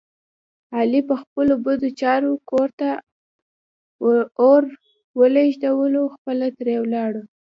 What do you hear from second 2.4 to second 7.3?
کور ته اور ولږولو خپله ترې ولاړو.